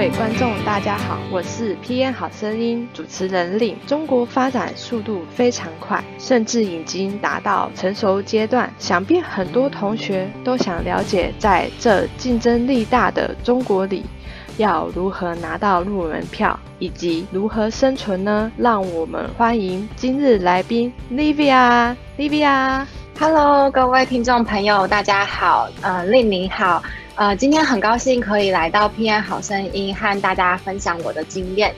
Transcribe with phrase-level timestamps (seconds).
[0.00, 3.76] 各位观众，大家好，我是 PN 好声音主持人令。
[3.86, 8.72] 中国发展速度非常快，甚至已经达到成熟阶段。
[8.78, 14.06] 想必很多同学都想了解，在这竞争力大的中国里，
[14.56, 18.50] 要如何拿到入门票，以及如何生存呢？
[18.56, 21.94] 让我们欢迎今日来宾 Livia。
[22.16, 25.68] Livia，Hello，各位听众朋友，大家好。
[25.82, 26.82] 呃，令你好。
[27.20, 31.70] 呃，今天很高兴可以来到 PN 好声音，和大家分享我的经验。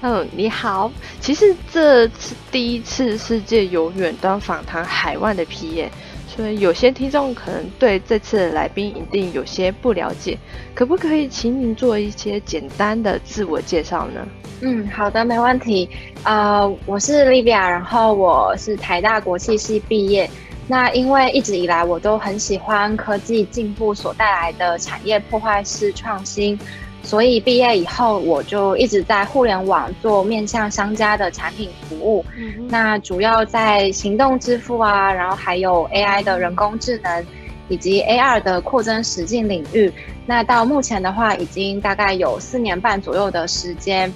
[0.00, 0.90] 嗯，你好。
[1.20, 5.86] 其实这次第一次世界有远端访谈海外的 PN，
[6.26, 10.36] 所以有些听众可能对这次的来宾一定有些不了解。
[10.74, 14.26] 可不可以请您做一些简单的自我介绍呢？
[14.62, 15.88] 嗯，好的，没问题。
[16.24, 20.28] 呃，我是 Livia，然后我是台大国际系毕业。
[20.70, 26.58] 那因为一直以来我都很喜欢科技进步所带来的产业破坏式创新，
[27.02, 32.22] 所以毕业以后我就一直在互联网做面向商家的产品服务。
[32.68, 37.26] 那主要在行动支付啊，然后还有 AI 的人工智能
[37.68, 39.90] 以及 AR 的扩增实境领域。
[40.26, 44.12] 那到目前的话，已经大概有四年半左右的时间。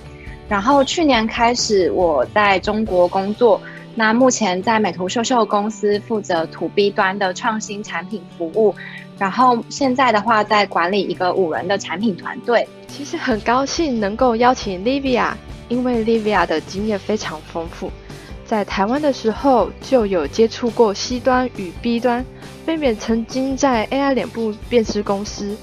[0.51, 3.59] 然后去年开始我在中国工作。
[3.95, 8.75] 那目前在美图秀秀公司负责 To B 端的创新产品服务，
[9.19, 12.67] 然后现在的话在管理一个五人的产品团队。
[12.89, 15.33] 其实很高兴能够邀请 Livia，
[15.69, 17.91] 因为 Livia 的经验非常丰富，
[18.47, 22.25] 在台湾的时候就有接触过 C 端与 B 端，
[22.65, 25.57] 分别曾经在 AI 脸部辨识公司、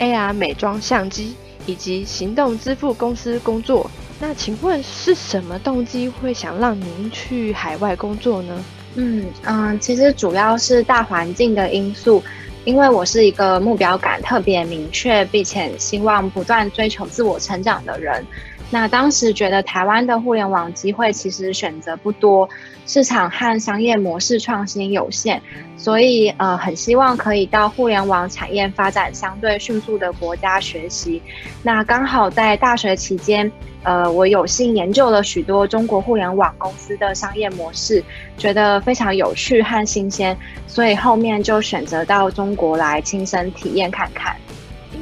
[0.00, 3.88] AR 美妆相机以及行动支付公司工作。
[4.18, 8.64] 那请问是什么动机会想让您去海外工作呢？
[8.94, 12.22] 嗯嗯，其实主要是大环境的因素，
[12.64, 18.24] 因为我是一个目标感特别明确，并且希望不断追求自我成长的人。
[18.68, 22.48] 那当时觉得台湾的互联网机会其实选择不多，
[22.84, 25.40] 市场和商业模式创新有限，
[25.76, 31.22] 所以呃很希望可以到互联网产业发展相对迅速的国家学习。
[31.62, 33.50] 那刚好在大学期间，
[33.84, 38.02] 呃我有幸研究了许多中国互联网公司的商业模式，
[38.36, 40.36] 觉得非常有趣和新鲜，
[40.66, 44.34] 所以后面就选择到中国来亲身体验看看。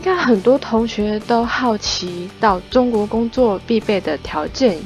[0.05, 4.77] 应该很多同学都好奇，到中国工作必备的条件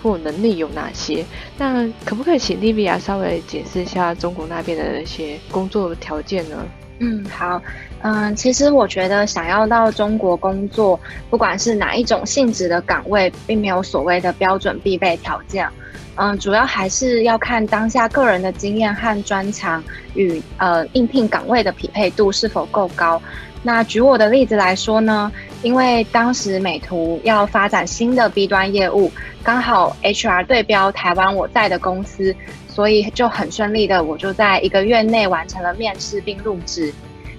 [0.00, 1.24] 或能力有哪些？
[1.56, 6.64] 那可不可以请 Livia 稍微解释一下中国那边的一些工作条件呢？
[7.00, 7.60] 嗯，好，
[8.02, 15.68] 嗯，其实我觉得想要到中国工作，不管是哪一种性质的岗位，并没有所谓的标准必备条件。
[16.14, 19.82] 嗯，主要还是要看当下个人的经验和专长
[20.14, 23.20] 与呃应聘岗位的匹配度是否够高。
[23.62, 25.30] 那举我的例子来说呢，
[25.62, 29.10] 因为当时美图要发展新的 B 端业务，
[29.42, 32.34] 刚好 HR 对标台湾我在的公司，
[32.68, 36.94] 所以就很顺利的，我就在一个月内完成了面试并入职。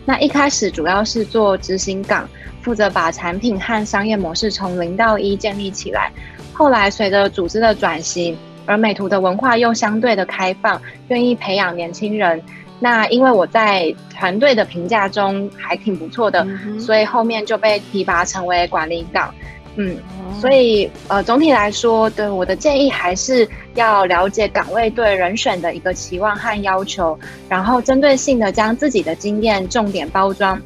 [0.05, 2.29] 那一开始主要是做执行岗，
[2.61, 6.11] 负责把产品和商业模式从零到一建立起来。
[6.51, 12.41] 后来随着组织的转型，而美图的文化又相对的开放，愿意培养年轻人。
[12.79, 16.45] 那因为我在团队的评价中还挺不错的，
[16.79, 19.33] 所以后面就被提拔成为管理岗。
[19.75, 19.97] 嗯，
[20.41, 27.17] 所以呃，总体来说，对我的建议还是要了解岗位对人选的一个期望和要求，
[27.47, 30.61] 然后针对性的将自己的经验重点包装，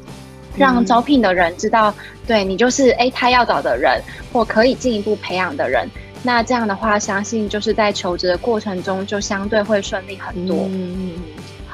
[0.56, 1.94] 让招聘的人知道，
[2.26, 4.00] 对你就是哎他要找的人，
[4.32, 5.88] 或可以进一步培养的人。
[6.22, 10.66] 那这样的话，相信就是在求职的过程中就相对会顺利很多。
[10.70, 11.12] 嗯。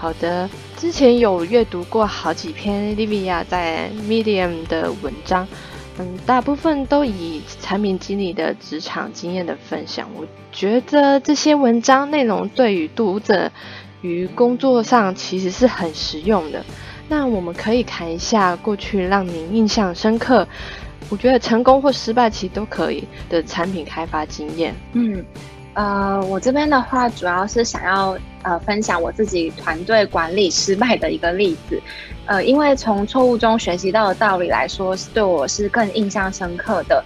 [0.01, 5.47] 好的，之前有阅读过好几篇 Livia 在 Medium 的文章，
[5.99, 10.09] 嗯，大部分都以产品经理的职场经验的分享。
[10.17, 13.53] 我觉得这些文章内容对于读者
[14.01, 16.65] 于工作上其实是很实用的。
[17.07, 20.49] 那我们可以谈一下过去让您印象深刻，
[21.11, 24.75] 我觉得成功或失败其实都可以的产品开发经验。
[24.95, 25.23] 嗯。
[25.75, 31.81] 呃，我这边的话，主要是想要呃分享我自己团队管理失败的一个例子，
[32.27, 37.05] 呃，因为从错误中学习到的道理来说，是对我是更印象深刻的。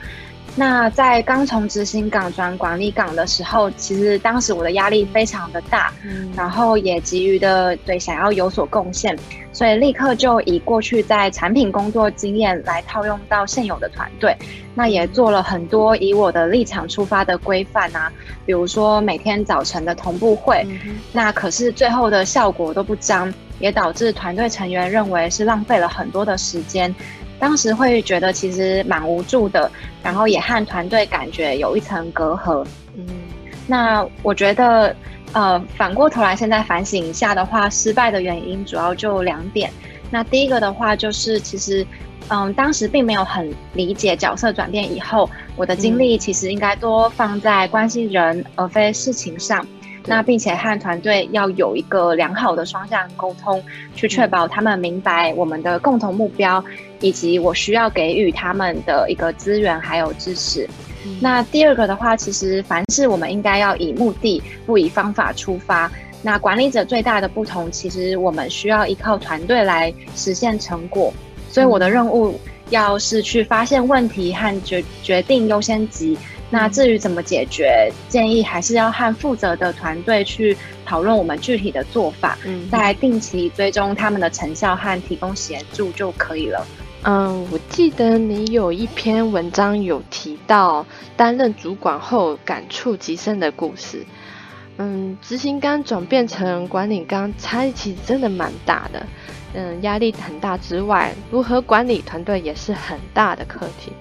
[0.57, 5.93] 那在刚从执行岗转管理岗的时候，其实当时我的压力非常的大，
[6.37, 9.19] 然后也急于的对想要有所贡献，
[9.53, 14.37] 所以立刻就以过去在产品工作经验来套用到现有的团队，
[14.77, 18.13] 那也做了很多以我的立场出发的规范啊，
[18.47, 20.65] 比如说每天早晨的同步会，
[21.13, 26.95] 那可是最后的效果都不彰，也导致团队成员认为是浪费了很多的时间。
[27.45, 29.71] 当时会觉得其实蛮无助的，
[30.03, 32.65] 然后也和团队感觉有一层隔阂。
[32.97, 33.07] 嗯，
[33.67, 34.97] 那我觉得，
[35.35, 39.71] 呃，反过头来现在反省一下的话，失败的原因主要就两点。
[40.11, 41.87] 那第一个的话就是，其实，
[42.29, 49.67] 嗯，当时并没有很理解角色转变以后，我的精力其实应该多放在关心人而非事情上。
[50.07, 53.63] 那并且和团队要有一个良好的双向沟通，
[53.95, 56.63] 去确保他们明白我们的共同目标，
[57.01, 60.69] 以及我需要给予他们的一个资源还有支持。
[61.21, 65.91] 那第二个的话，其实凡事我们应该要以目的不以方法出发。
[66.23, 71.13] 那管理者最大的不同，其实我们需要依靠团队来实现成果。
[71.51, 72.41] 所以我的任务
[72.71, 76.19] 要是去发现问题和决决定优先级。
[76.51, 80.57] 那至于怎么解决，建议还是要和负责的团队去
[80.87, 86.65] 讨论我们具体的做法，嗯，再定期追踪他们的成效和提供协助就可以了。
[87.03, 90.87] 嗯，我记得你有一篇文章有提到
[91.17, 94.05] 担任主管后感触极深的故事。
[94.77, 99.07] 嗯，执行纲转变成管理纲，差异其实真的蛮大的。
[99.55, 103.93] 嗯，压力很大之外，如何管理团队也是很大的课题。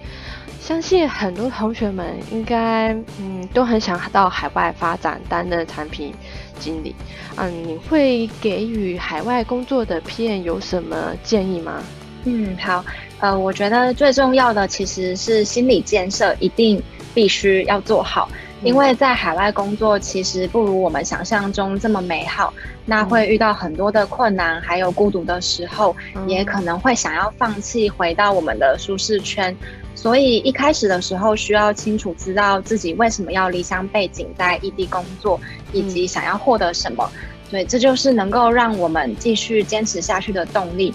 [0.61, 6.13] 相信很多同学们应该，嗯，都很想到海外发展，担任产品
[6.57, 6.95] 经理。
[7.35, 11.83] 嗯，你会给予海外工作的 PM 有什么建议吗？
[12.23, 12.83] 嗯，好，
[13.19, 16.81] 呃，我觉得最重要的其实是心理建设，一定
[17.13, 18.29] 必须要做好。
[18.63, 22.53] 因为在海外工作，其实不如我们想象中这么美好。
[22.85, 25.94] 那会遇到很多的困难，还有孤独的时候，
[26.27, 29.53] 也可能会想要放弃，回到我们的舒适圈。
[29.95, 35.40] 所以一开始的时候，需要清楚知道自己为什么要离乡背景在异地工作，
[35.72, 37.10] 以及想要获得什么。
[37.50, 40.94] 对，这就是能够让我们继续坚持下去的动力。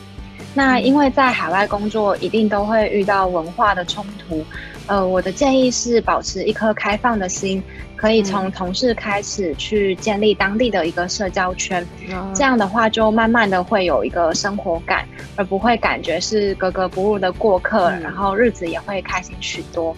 [0.59, 4.45] 那因为在海外工作，一定都会遇到文化的冲突。
[4.89, 7.63] 呃，我的建议是保持一颗开放的心，
[7.95, 11.87] 可以从同事开始去建立当地的一个社交圈，
[12.35, 15.07] 这样的话就慢慢的会有一个生活感，
[15.37, 19.95] 而不会感觉是格格不入的过客，然后日子也会开心许多。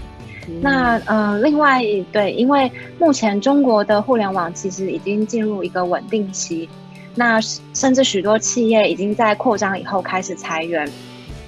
[0.61, 1.81] 那呃，另外
[2.13, 6.69] 对，因为目前中国的互联网其实已经进入一个稳定期，
[7.15, 7.41] 那
[7.75, 10.89] 甚至许多企业已经在扩张以后开始裁员。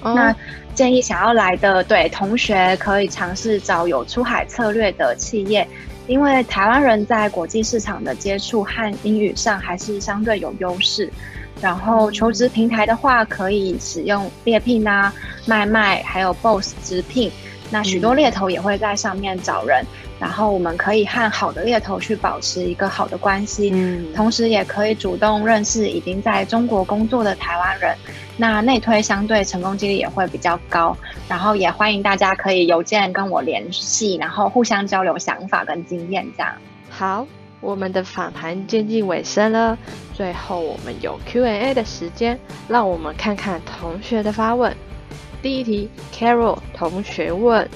[0.03, 0.35] 那
[0.75, 5.67] 建议想要来的对同学可以尝试找有出海策略的企业，
[6.07, 11.09] 因为台湾人在国际市场的接触和英语上还是相对有优势。
[11.61, 15.13] 然后求职平台的话，可以使用猎聘啊、
[15.45, 17.31] 卖卖，还有 Boss 直聘。
[17.73, 19.83] 那许多猎头也会在上面找人，
[20.19, 27.97] 然后我们可以和好的猎头去保持一个好的关系，嗯，同时也可以主动认识已经在中国工作的台湾人，
[28.37, 30.95] 那内推相对成功几率也会比较高。
[31.27, 36.53] 然后也欢迎大家可以邮件跟我联系，然后互相交流想法跟经验这样。
[36.91, 37.25] 好，
[37.59, 39.75] 我们的访谈接近尾声了，
[40.13, 44.71] 最后我们有 Q&A 的时间，让我们看看同学的发问。
[45.43, 47.69] 第一题，Carol 同学问：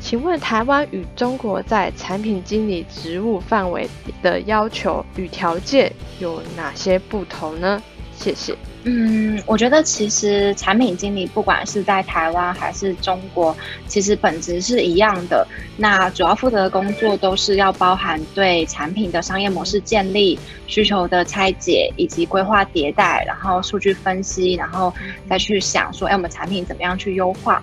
[0.00, 3.88] 请问台湾与中国在产品经理职务范围
[4.20, 7.80] 的要求与条件有哪些不同呢？
[8.22, 8.56] 谢谢。
[8.84, 15.46] 嗯，我觉得其实产品经理不管是在台湾还是中国，其实本质是一样的。
[15.76, 24.92] 那主要负责的工作都是要包含对产品的商业模式建立、需求的拆解以及规划迭代，然后数据分析，然后
[25.28, 27.62] 再去想说，哎，我们产品怎么样去优化。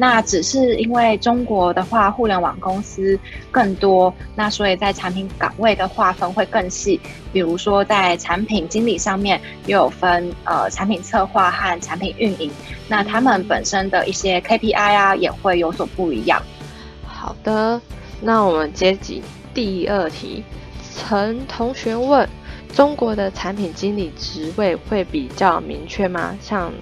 [0.00, 6.98] 那只是因为中国的话，互联网公司更多，那所以在产品岗位的划分会更细。
[7.34, 12.50] 比如说在产品经理上面，又有分呃产品策划和产品运营，
[12.88, 16.42] 那他们本身的一些 KPI 啊也会有所不一样。
[17.04, 17.78] 好的，
[18.22, 20.42] 那我们接起第二题，
[20.96, 22.28] 陈同学问：
[22.74, 26.36] 中国的产品经理职位会比较明确吗？
[26.40, 26.72] 像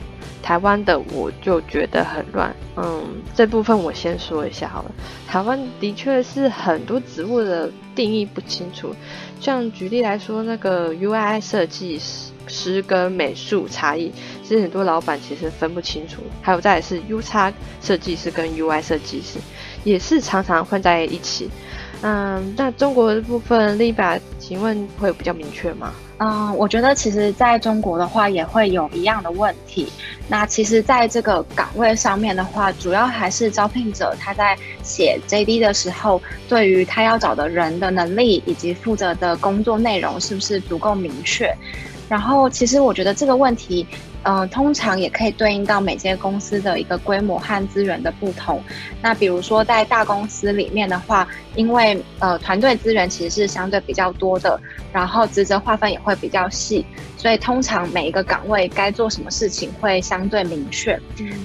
[0.43, 4.91] 台湾的我就觉得很乱，嗯，这部分我先说一下好了。
[5.27, 8.95] 台湾的确是很多职务的定义不清楚，
[9.41, 12.01] 像举例来说，那个 UI 设计
[12.47, 14.11] 师跟美术差异，
[14.43, 16.23] 其实很多老板其实分不清楚。
[16.41, 19.39] 还有再是 U 叉设计师跟 UI 设计师，
[19.85, 21.51] 也是常常混在一起。
[22.03, 25.93] 嗯，那中国的部分，另一把，请问会比较明确吗？
[26.19, 29.89] 嗯，我觉得其实在中国的话也会有一样的问题。
[30.29, 41.53] 那其实在这个岗位上面的话，主要还是招聘者他在写 JD 的时候，对于他要找的人的能力以及负责的工作内容是不是足够明确。
[42.09, 43.87] 然后，其实我觉得这个问题
[44.25, 48.63] 嗯，通常也可以对应到每间公司的一个规模和资源的不同。
[49.01, 54.61] 那比如说在大公司里面的话，因为呃团队资源其实是相对比较多的，
[54.93, 56.85] 然后职责划分也会比较细，
[57.17, 60.99] 所以通常每一个岗位该做什么事情会相对明确。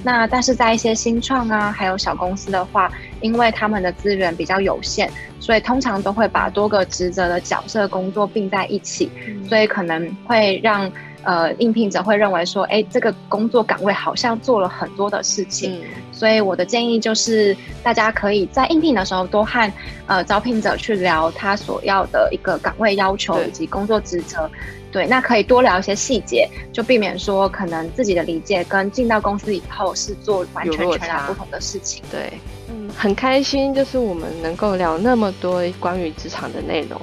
[0.04, 9.10] 那但是在一些新创啊，还有小公司的话，因为他们的资源比较有限，所以通常都会把多个职责的角色工作并在一起，
[9.48, 10.92] 所以可能会让。
[11.24, 19.72] 呃，应聘者会认为说，哎，这个工作岗位好像做了很多的事情，所以我的建议就是，大家可以在应聘的时候多和
[20.06, 24.50] 呃招聘者去聊他所要的一个岗位要求以及工作职责，
[24.92, 32.04] 对，那可以多聊一些细节，就避免说可能自己的理解跟进到公司以后是做完全全然不同的事情。
[32.12, 32.34] 对，
[32.68, 37.00] 嗯，很开心，就是我们能够聊那么多关于职场的内容。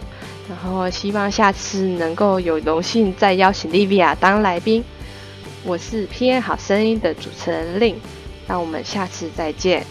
[0.51, 4.83] 然后希望下次能够有荣幸再邀请莉比亚当来宾。
[5.63, 7.95] 我是 P N 好声音的主持人 Lin，
[8.49, 9.87] 那我们下次再见。